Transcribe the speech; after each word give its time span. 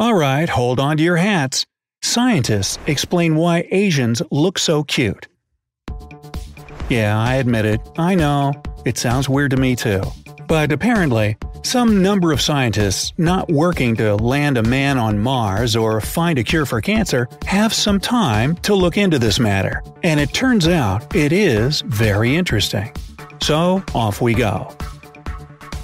Alright, 0.00 0.48
hold 0.48 0.78
on 0.78 0.96
to 0.98 1.02
your 1.02 1.16
hats. 1.16 1.66
Scientists 2.02 2.78
explain 2.86 3.34
why 3.34 3.66
Asians 3.72 4.22
look 4.30 4.56
so 4.56 4.84
cute. 4.84 5.26
Yeah, 6.88 7.18
I 7.18 7.34
admit 7.34 7.64
it. 7.64 7.80
I 7.98 8.14
know. 8.14 8.52
It 8.84 8.96
sounds 8.96 9.28
weird 9.28 9.50
to 9.50 9.56
me 9.56 9.74
too. 9.74 10.02
But 10.46 10.70
apparently, 10.70 11.36
some 11.64 12.00
number 12.00 12.30
of 12.30 12.40
scientists 12.40 13.12
not 13.18 13.50
working 13.50 13.96
to 13.96 14.14
land 14.14 14.56
a 14.56 14.62
man 14.62 14.98
on 14.98 15.18
Mars 15.18 15.74
or 15.74 16.00
find 16.00 16.38
a 16.38 16.44
cure 16.44 16.64
for 16.64 16.80
cancer 16.80 17.28
have 17.46 17.74
some 17.74 17.98
time 17.98 18.54
to 18.58 18.76
look 18.76 18.96
into 18.96 19.18
this 19.18 19.40
matter, 19.40 19.82
and 20.04 20.20
it 20.20 20.32
turns 20.32 20.68
out 20.68 21.14
it 21.16 21.32
is 21.32 21.80
very 21.80 22.36
interesting. 22.36 22.92
So, 23.42 23.82
off 23.94 24.20
we 24.20 24.34
go. 24.34 24.74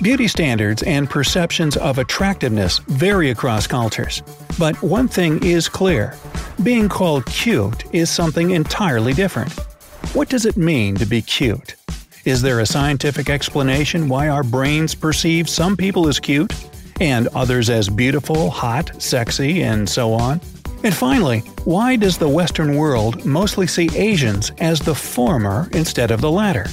Beauty 0.02 0.28
standards 0.28 0.82
and 0.82 1.08
perceptions 1.08 1.76
of 1.76 1.98
attractiveness 1.98 2.78
vary 2.88 3.30
across 3.30 3.66
cultures, 3.66 4.22
but 4.58 4.80
one 4.82 5.08
thing 5.08 5.42
is 5.42 5.68
clear 5.68 6.14
being 6.62 6.88
called 6.88 7.26
cute 7.26 7.84
is 7.92 8.10
something 8.10 8.50
entirely 8.50 9.12
different. 9.12 9.52
What 10.12 10.28
does 10.28 10.46
it 10.46 10.56
mean 10.56 10.94
to 10.96 11.06
be 11.06 11.22
cute? 11.22 11.76
Is 12.24 12.42
there 12.42 12.60
a 12.60 12.66
scientific 12.66 13.28
explanation 13.28 14.08
why 14.08 14.28
our 14.28 14.42
brains 14.42 14.94
perceive 14.94 15.48
some 15.48 15.76
people 15.76 16.08
as 16.08 16.20
cute, 16.20 16.52
and 17.00 17.28
others 17.28 17.70
as 17.70 17.88
beautiful, 17.88 18.50
hot, 18.50 19.02
sexy, 19.02 19.62
and 19.62 19.88
so 19.88 20.12
on? 20.12 20.40
And 20.84 20.94
finally, 20.94 21.40
why 21.64 21.96
does 21.96 22.18
the 22.18 22.28
Western 22.28 22.76
world 22.76 23.24
mostly 23.24 23.66
see 23.66 23.88
Asians 23.94 24.52
as 24.58 24.80
the 24.80 24.94
former 24.94 25.68
instead 25.72 26.10
of 26.10 26.20
the 26.20 26.30
latter? 26.30 26.66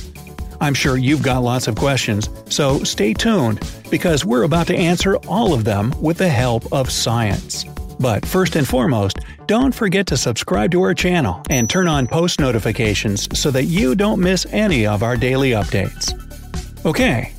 I'm 0.61 0.75
sure 0.75 0.95
you've 0.95 1.23
got 1.23 1.39
lots 1.41 1.67
of 1.67 1.75
questions, 1.75 2.29
so 2.47 2.83
stay 2.83 3.15
tuned, 3.15 3.67
because 3.89 4.23
we're 4.23 4.43
about 4.43 4.67
to 4.67 4.75
answer 4.75 5.15
all 5.27 5.55
of 5.55 5.63
them 5.63 5.91
with 5.99 6.20
the 6.20 6.29
help 6.29 6.71
of 6.71 6.91
science. 6.91 7.65
But 7.99 8.23
first 8.23 8.55
and 8.55 8.68
foremost, 8.68 9.21
don't 9.48 9.73
forget 9.73 10.05
to 10.07 10.18
subscribe 10.18 10.70
to 10.71 10.81
our 10.84 10.93
channel 10.93 11.41
and 11.49 11.68
turn 11.68 11.87
on 11.87 12.05
post 12.05 12.40
notifications 12.40 13.27
so 13.37 13.49
that 13.49 13.65
you 13.65 13.95
don't 13.95 14.20
miss 14.20 14.45
any 14.51 14.85
of 14.85 15.01
our 15.01 15.18
daily 15.18 15.51
updates. 15.51 16.13
Okay, 16.85 17.34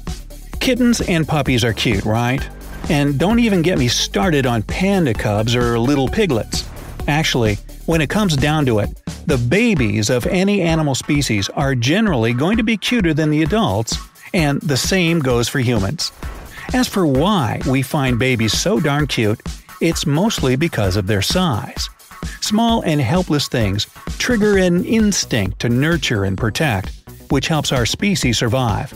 kittens 0.59 1.01
and 1.03 1.27
puppies 1.27 1.63
are 1.63 1.73
cute, 1.73 2.05
right? 2.05 2.45
And 2.91 3.21
don't 3.21 3.39
even 3.39 3.63
get 3.63 3.79
me 3.79 3.87
started 3.87 4.47
on 4.47 4.63
panda 4.63 5.15
cubs 5.15 5.55
or 5.55 5.79
little 5.79 6.09
piglets. 6.09 6.69
Actually, 7.07 7.59
when 7.87 8.01
it 8.01 8.11
comes 8.11 8.37
down 8.37 8.67
to 8.67 8.79
it, 8.79 8.91
the 9.27 9.39
babies 9.39 10.11
of 10.11 10.27
any 10.27 10.63
animal 10.63 10.95
species 10.95 11.49
are 11.51 11.75
generally 11.75 12.33
going 12.33 12.57
to 12.57 12.63
be 12.63 12.77
cuter 12.77 13.15
than 13.15 13.31
the 13.31 13.43
adults, 13.43 13.97
and 14.35 14.61
the 14.61 14.77
same 14.77 15.21
goes 15.21 15.49
for 15.49 15.59
humans. 15.59 16.13
As 16.75 16.89
for 16.89 17.07
why 17.07 17.61
we 17.67 17.83
find 17.83 18.19
babies 18.19 18.59
so 18.59 18.81
darn 18.81 19.07
cute, 19.07 19.41
it's 19.81 20.07
mostly 20.07 20.57
because 20.57 20.97
of 20.97 21.07
their 21.07 21.23
size. 21.23 21.89
Small 22.41 22.83
and 22.83 23.01
helpless 23.01 23.49
things 23.49 23.87
trigger 24.19 24.57
an 24.57 24.85
instinct 24.85 25.61
to 25.61 25.69
nurture 25.69 26.25
and 26.25 26.39
protect, 26.39 26.91
which 27.31 27.49
helps 27.49 27.73
our 27.73 27.87
species 27.87 28.39
survive. 28.39 28.95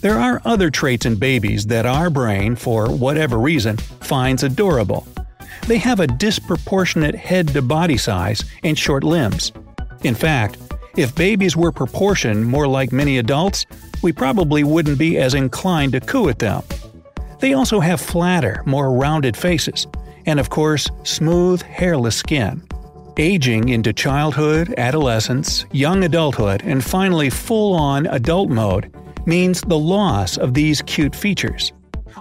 There 0.00 0.18
are 0.18 0.40
other 0.44 0.70
traits 0.70 1.04
in 1.04 1.16
babies 1.16 1.66
that 1.66 1.84
our 1.84 2.10
brain, 2.10 2.56
for 2.56 2.90
whatever 2.90 3.38
reason, 3.38 3.76
finds 3.76 4.42
adorable, 4.42 5.06
they 5.66 5.78
have 5.78 6.00
a 6.00 6.06
disproportionate 6.06 7.14
head 7.14 7.48
to 7.48 7.62
body 7.62 7.96
size 7.96 8.44
and 8.62 8.78
short 8.78 9.04
limbs. 9.04 9.52
In 10.02 10.14
fact, 10.14 10.58
if 10.96 11.14
babies 11.14 11.56
were 11.56 11.72
proportioned 11.72 12.46
more 12.46 12.66
like 12.66 12.92
many 12.92 13.18
adults, 13.18 13.66
we 14.02 14.12
probably 14.12 14.64
wouldn't 14.64 14.98
be 14.98 15.18
as 15.18 15.34
inclined 15.34 15.92
to 15.92 16.00
coo 16.00 16.28
at 16.28 16.38
them. 16.38 16.62
They 17.38 17.54
also 17.54 17.80
have 17.80 18.00
flatter, 18.00 18.62
more 18.66 18.92
rounded 18.92 19.36
faces, 19.36 19.86
and 20.26 20.40
of 20.40 20.50
course, 20.50 20.88
smooth, 21.04 21.62
hairless 21.62 22.16
skin. 22.16 22.62
Aging 23.16 23.68
into 23.68 23.92
childhood, 23.92 24.74
adolescence, 24.78 25.66
young 25.72 26.04
adulthood, 26.04 26.62
and 26.64 26.84
finally 26.84 27.30
full 27.30 27.74
on 27.74 28.06
adult 28.06 28.50
mode 28.50 28.94
means 29.26 29.60
the 29.60 29.78
loss 29.78 30.36
of 30.36 30.54
these 30.54 30.82
cute 30.82 31.14
features. 31.14 31.72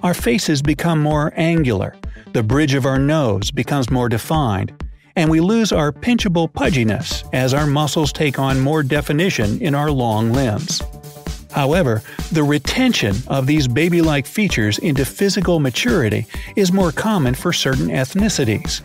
Our 0.03 0.13
faces 0.13 0.61
become 0.61 0.99
more 1.01 1.33
angular, 1.35 1.95
the 2.33 2.43
bridge 2.43 2.73
of 2.73 2.85
our 2.85 2.99
nose 2.99 3.51
becomes 3.51 3.89
more 3.89 4.09
defined, 4.09 4.71
and 5.15 5.29
we 5.29 5.39
lose 5.39 5.71
our 5.71 5.91
pinchable 5.91 6.51
pudginess 6.51 7.27
as 7.33 7.53
our 7.53 7.65
muscles 7.65 8.13
take 8.13 8.37
on 8.37 8.59
more 8.59 8.83
definition 8.83 9.61
in 9.61 9.73
our 9.73 9.89
long 9.89 10.31
limbs. 10.31 10.81
However, 11.51 12.03
the 12.31 12.43
retention 12.43 13.15
of 13.27 13.47
these 13.47 13.67
baby 13.67 14.01
like 14.01 14.27
features 14.27 14.77
into 14.77 15.03
physical 15.03 15.59
maturity 15.59 16.27
is 16.55 16.71
more 16.71 16.91
common 16.91 17.33
for 17.33 17.51
certain 17.51 17.87
ethnicities. 17.87 18.81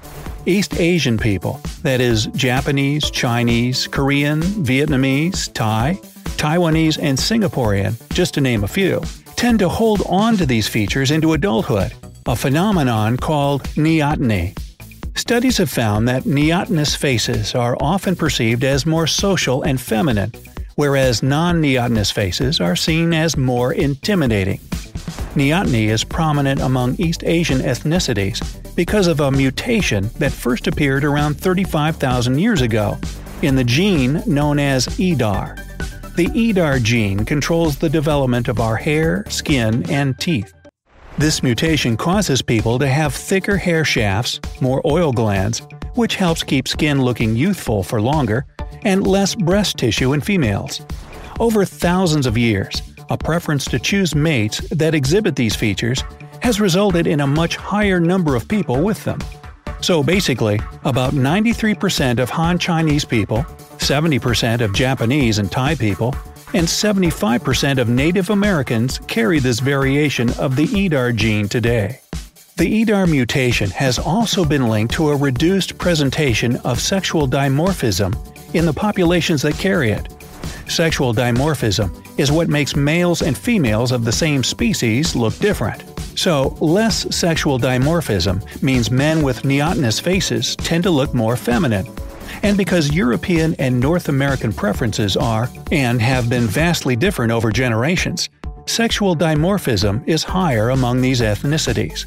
East 0.47 0.81
Asian 0.81 1.19
people, 1.19 1.61
that 1.83 2.01
is, 2.01 2.27
Japanese, 2.29 3.11
Chinese, 3.11 3.87
Korean, 3.87 4.41
Vietnamese, 4.41 5.53
Thai, 5.53 5.99
Taiwanese, 6.37 6.99
and 7.01 7.19
Singaporean, 7.19 7.95
just 8.13 8.35
to 8.35 8.41
name 8.41 8.65
a 8.65 8.69
few, 8.69 9.03
tend 9.37 9.59
to 9.59 9.69
hold 9.69 10.03
on 10.07 10.37
to 10.39 10.47
these 10.47 10.69
features 10.69 11.11
into 11.11 11.35
adulthood 11.35 11.93
a 12.27 12.37
phenomenon 12.37 13.17
called 13.17 13.63
neoteny. 13.77 14.57
Studies 15.15 15.59
have 15.59 15.71
found 15.71 16.09
that 16.09 16.25
neotenous 16.25 16.97
faces 16.97 17.55
are 17.55 17.77
often 17.81 18.17
perceived 18.17 18.65
as 18.65 18.87
more 18.87 19.07
social 19.07 19.63
and 19.63 19.81
feminine, 19.81 20.33
whereas 20.77 21.23
non 21.23 21.61
neotenous 21.61 22.11
faces 22.11 22.61
are 22.61 22.77
seen 22.77 23.13
as 23.13 23.37
more 23.37 23.73
intimidating. 23.73 24.59
Neoteny 25.35 25.89
is 25.89 26.05
prominent 26.05 26.61
among 26.61 26.95
East 26.97 27.25
Asian 27.25 27.59
ethnicities 27.59 28.41
because 28.75 29.07
of 29.07 29.21
a 29.21 29.31
mutation 29.31 30.09
that 30.19 30.33
first 30.33 30.67
appeared 30.67 31.05
around 31.05 31.35
35,000 31.35 32.39
years 32.39 32.63
ago 32.63 32.99
in 33.43 33.55
the 33.55 33.65
gene 33.65 34.23
known 34.27 34.59
as 34.59 34.99
EDAR. 34.99 35.57
The 36.17 36.31
EDAR 36.35 36.79
gene 36.79 37.25
controls 37.25 37.77
the 37.77 37.89
development 37.89 38.49
of 38.49 38.61
our 38.61 38.77
hair, 38.77 39.25
skin, 39.29 39.89
and 39.91 40.19
teeth. 40.19 40.55
This 41.17 41.45
mutation 41.45 41.97
causes 41.97 42.43
people 42.43 42.77
to 42.81 42.89
have 42.89 43.15
thicker 43.15 43.57
hair 43.57 43.85
shafts, 43.85 44.41
more 44.61 44.83
oil 44.85 45.13
glands, 45.13 45.63
which 45.95 46.17
helps 46.17 46.43
keep 46.43 46.67
skin 46.67 47.03
looking 47.03 47.37
youthful 47.37 47.85
for 47.85 48.01
longer, 48.01 48.45
and 48.83 49.07
less 49.07 49.37
breast 49.37 49.79
tissue 49.79 50.13
in 50.13 50.21
females. 50.21 50.85
Over 51.39 51.65
thousands 51.65 52.27
of 52.27 52.37
years, 52.37 52.83
a 53.11 53.17
preference 53.17 53.65
to 53.67 53.79
choose 53.79 54.17
mates 54.17 54.59
that 54.71 54.93
exhibit 54.93 55.37
these 55.37 55.55
features 55.55 56.03
has 56.43 56.61
resulted 56.61 57.07
in 57.07 57.21
a 57.21 57.27
much 57.27 57.55
higher 57.55 58.01
number 58.01 58.35
of 58.35 58.49
people 58.49 58.83
with 58.83 59.05
them. 59.05 59.21
So 59.83 60.03
basically, 60.03 60.59
about 60.85 61.13
93% 61.13 62.19
of 62.19 62.29
Han 62.31 62.59
Chinese 62.59 63.05
people, 63.05 63.45
70% 63.79 64.63
of 64.63 64.75
Japanese 64.75 65.39
and 65.39 65.51
Thai 65.51 65.77
people, 65.77 66.13
and 66.55 66.67
75% 66.67 67.79
of 67.79 67.89
Native 67.89 68.31
Americans 68.31 68.99
carry 69.09 69.41
this 69.41 69.61
variation 69.61 70.31
of 70.39 70.57
the 70.57 70.65
EDAR 70.65 71.13
gene 71.13 71.49
today. 71.49 72.01
The 72.57 72.69
EDAR 72.69 73.09
mutation 73.09 73.69
has 73.71 73.99
also 73.99 74.45
been 74.45 74.69
linked 74.69 74.95
to 74.95 75.11
a 75.11 75.17
reduced 75.17 75.77
presentation 75.77 76.57
of 76.59 76.81
sexual 76.81 77.27
dimorphism 77.27 78.15
in 78.55 78.65
the 78.65 78.73
populations 78.73 79.43
that 79.43 79.59
carry 79.59 79.91
it. 79.91 80.09
Sexual 80.69 81.13
dimorphism 81.15 81.91
is 82.19 82.31
what 82.31 82.49
makes 82.49 82.77
males 82.77 83.23
and 83.23 83.37
females 83.37 83.91
of 83.91 84.05
the 84.05 84.13
same 84.13 84.45
species 84.45 85.17
look 85.17 85.37
different. 85.41 85.83
So, 86.17 86.57
less 86.61 87.13
sexual 87.15 87.59
dimorphism 87.59 88.63
means 88.63 88.93
men 88.93 89.23
with 89.23 89.45
neotenous 89.45 89.99
faces 89.99 90.55
tend 90.55 90.85
to 90.85 90.91
look 90.91 91.13
more 91.13 91.37
feminine, 91.37 91.87
and 92.45 92.59
because 92.59 92.95
European 92.95 93.55
and 93.59 93.81
North 93.81 94.11
American 94.11 94.53
preferences 94.53 95.17
are, 95.17 95.49
and 95.73 96.01
have 96.01 96.29
been 96.29 96.47
vastly 96.47 96.95
different 96.95 97.33
over 97.33 97.51
generations, 97.51 98.29
sexual 98.67 99.17
dimorphism 99.17 100.07
is 100.07 100.23
higher 100.23 100.69
among 100.69 101.01
these 101.01 101.23
ethnicities. 101.23 102.05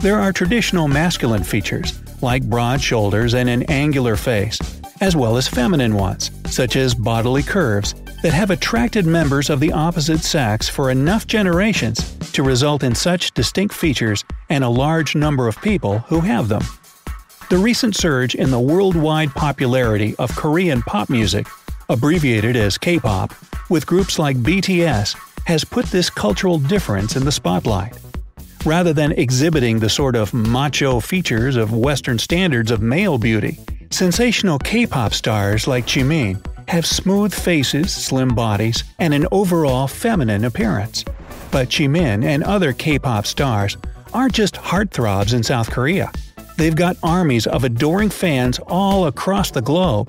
There 0.00 0.18
are 0.18 0.32
traditional 0.32 0.88
masculine 0.88 1.44
features, 1.44 2.00
like 2.22 2.48
broad 2.48 2.80
shoulders 2.80 3.34
and 3.34 3.46
an 3.46 3.64
angular 3.64 4.16
face, 4.16 4.58
as 5.02 5.14
well 5.14 5.36
as 5.36 5.46
feminine 5.46 5.94
ones, 5.94 6.30
such 6.46 6.76
as 6.76 6.94
bodily 6.94 7.42
curves, 7.42 7.94
that 8.22 8.32
have 8.32 8.50
attracted 8.50 9.04
members 9.04 9.50
of 9.50 9.60
the 9.60 9.72
opposite 9.72 10.20
sex 10.20 10.66
for 10.66 10.90
enough 10.90 11.26
generations 11.26 12.16
to 12.32 12.42
result 12.42 12.82
in 12.82 12.94
such 12.94 13.32
distinct 13.34 13.74
features 13.74 14.24
and 14.48 14.64
a 14.64 14.68
large 14.68 15.14
number 15.14 15.46
of 15.46 15.60
people 15.60 15.98
who 15.98 16.20
have 16.20 16.48
them. 16.48 16.62
The 17.50 17.58
recent 17.58 17.94
surge 17.94 18.34
in 18.34 18.50
the 18.50 18.58
worldwide 18.58 19.30
popularity 19.34 20.16
of 20.18 20.34
Korean 20.34 20.80
pop 20.80 21.10
music, 21.10 21.46
abbreviated 21.90 22.56
as 22.56 22.78
K 22.78 22.98
pop, 22.98 23.34
with 23.68 23.86
groups 23.86 24.18
like 24.18 24.38
BTS, 24.38 25.14
has 25.44 25.62
put 25.62 25.84
this 25.86 26.08
cultural 26.08 26.58
difference 26.58 27.16
in 27.16 27.24
the 27.24 27.30
spotlight. 27.30 27.98
Rather 28.64 28.94
than 28.94 29.12
exhibiting 29.12 29.78
the 29.78 29.90
sort 29.90 30.16
of 30.16 30.32
macho 30.32 31.00
features 31.00 31.56
of 31.56 31.74
Western 31.74 32.18
standards 32.18 32.70
of 32.70 32.80
male 32.80 33.18
beauty, 33.18 33.58
sensational 33.90 34.58
K 34.58 34.86
pop 34.86 35.12
stars 35.12 35.66
like 35.66 35.86
Jimin 35.86 36.42
have 36.66 36.86
smooth 36.86 37.34
faces, 37.34 37.92
slim 37.92 38.34
bodies, 38.34 38.84
and 38.98 39.12
an 39.12 39.26
overall 39.32 39.86
feminine 39.86 40.46
appearance. 40.46 41.04
But 41.50 41.68
Jimin 41.68 42.24
and 42.24 42.42
other 42.42 42.72
K 42.72 42.98
pop 42.98 43.26
stars 43.26 43.76
aren't 44.14 44.32
just 44.32 44.54
heartthrobs 44.54 45.34
in 45.34 45.42
South 45.42 45.70
Korea. 45.70 46.10
They've 46.56 46.76
got 46.76 46.96
armies 47.02 47.46
of 47.46 47.64
adoring 47.64 48.10
fans 48.10 48.58
all 48.66 49.06
across 49.06 49.50
the 49.50 49.62
globe. 49.62 50.08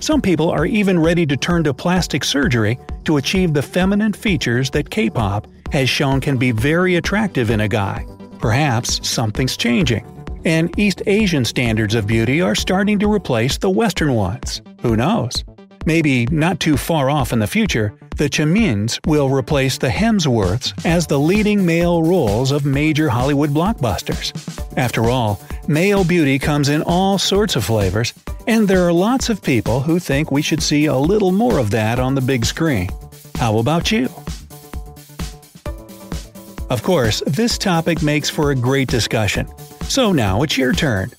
Some 0.00 0.22
people 0.22 0.50
are 0.50 0.66
even 0.66 0.98
ready 0.98 1.26
to 1.26 1.36
turn 1.36 1.64
to 1.64 1.74
plastic 1.74 2.24
surgery 2.24 2.78
to 3.04 3.18
achieve 3.18 3.52
the 3.52 3.62
feminine 3.62 4.12
features 4.12 4.70
that 4.70 4.90
K 4.90 5.10
pop 5.10 5.46
has 5.72 5.88
shown 5.88 6.20
can 6.20 6.36
be 6.36 6.52
very 6.52 6.96
attractive 6.96 7.50
in 7.50 7.60
a 7.60 7.68
guy. 7.68 8.06
Perhaps 8.38 9.06
something's 9.06 9.56
changing, 9.56 10.06
and 10.44 10.76
East 10.78 11.02
Asian 11.06 11.44
standards 11.44 11.94
of 11.94 12.06
beauty 12.06 12.40
are 12.40 12.54
starting 12.54 12.98
to 12.98 13.12
replace 13.12 13.58
the 13.58 13.70
Western 13.70 14.14
ones. 14.14 14.62
Who 14.80 14.96
knows? 14.96 15.44
Maybe 15.86 16.26
not 16.26 16.60
too 16.60 16.76
far 16.76 17.08
off 17.08 17.32
in 17.32 17.38
the 17.38 17.46
future, 17.46 17.94
the 18.16 18.28
Jimins 18.28 18.98
will 19.06 19.30
replace 19.30 19.78
the 19.78 19.88
Hemsworths 19.88 20.74
as 20.84 21.06
the 21.06 21.18
leading 21.18 21.64
male 21.64 22.02
roles 22.02 22.52
of 22.52 22.66
major 22.66 23.08
Hollywood 23.08 23.50
blockbusters. 23.50 24.32
After 24.76 25.08
all, 25.08 25.40
male 25.66 26.04
beauty 26.04 26.38
comes 26.38 26.68
in 26.68 26.82
all 26.82 27.16
sorts 27.16 27.56
of 27.56 27.64
flavors, 27.64 28.12
and 28.46 28.68
there 28.68 28.86
are 28.86 28.92
lots 28.92 29.30
of 29.30 29.42
people 29.42 29.80
who 29.80 29.98
think 29.98 30.30
we 30.30 30.42
should 30.42 30.62
see 30.62 30.84
a 30.84 30.96
little 30.96 31.32
more 31.32 31.58
of 31.58 31.70
that 31.70 31.98
on 31.98 32.14
the 32.14 32.20
big 32.20 32.44
screen. 32.44 32.90
How 33.36 33.56
about 33.56 33.90
you? 33.90 34.10
Of 36.68 36.82
course, 36.82 37.22
this 37.26 37.56
topic 37.56 38.02
makes 38.02 38.28
for 38.28 38.50
a 38.50 38.54
great 38.54 38.88
discussion. 38.88 39.48
So 39.84 40.12
now 40.12 40.42
it's 40.42 40.58
your 40.58 40.74
turn. 40.74 41.10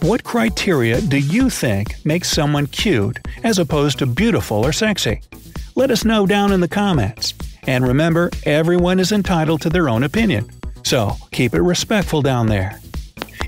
What 0.00 0.24
criteria 0.24 1.00
do 1.00 1.18
you 1.18 1.50
think 1.50 2.04
makes 2.04 2.28
someone 2.28 2.66
cute 2.66 3.18
as 3.46 3.60
opposed 3.60 4.00
to 4.00 4.06
beautiful 4.06 4.66
or 4.66 4.72
sexy? 4.72 5.20
Let 5.76 5.92
us 5.92 6.04
know 6.04 6.26
down 6.26 6.52
in 6.52 6.60
the 6.60 6.68
comments. 6.68 7.32
And 7.68 7.86
remember, 7.86 8.30
everyone 8.44 8.98
is 8.98 9.12
entitled 9.12 9.60
to 9.62 9.70
their 9.70 9.88
own 9.88 10.02
opinion. 10.02 10.50
So 10.82 11.12
keep 11.30 11.54
it 11.54 11.62
respectful 11.62 12.22
down 12.22 12.48
there. 12.48 12.80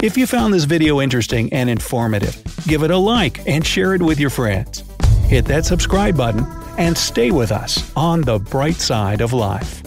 If 0.00 0.17
you 0.17 0.29
found 0.29 0.55
this 0.55 0.65
video 0.65 1.00
interesting 1.00 1.53
and 1.53 1.69
informative, 1.69 2.41
give 2.69 2.85
it 2.85 2.93
a 2.93 2.97
like 2.97 3.47
and 3.49 3.67
share 3.67 3.95
it 3.95 4.03
with 4.03 4.21
your 4.21 4.31
friends. 4.31 4.85
Hit 5.25 5.47
that 5.47 5.65
subscribe 5.65 6.17
button 6.17 6.47
and 6.79 6.97
stay 6.97 7.33
with 7.33 7.50
us 7.50 7.93
on 7.97 8.21
the 8.21 8.39
bright 8.39 8.77
side 8.77 9.21
of 9.21 9.33
life. 9.33 9.83